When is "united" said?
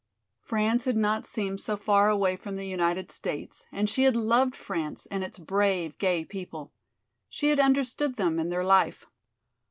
2.65-3.11